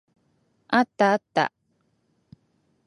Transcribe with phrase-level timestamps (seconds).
[0.69, 1.51] あったあった。